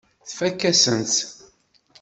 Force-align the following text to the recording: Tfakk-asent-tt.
Tfakk-asent-tt. 0.29 1.19